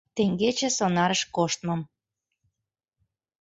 [0.15, 1.81] Теҥгече сонарыш коштмым.